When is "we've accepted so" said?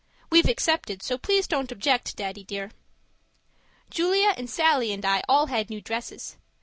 0.31-1.19